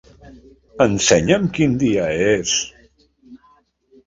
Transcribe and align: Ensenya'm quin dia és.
Ensenya'm 0.85 1.45
quin 1.59 1.75
dia 1.83 2.09
és. 2.33 2.57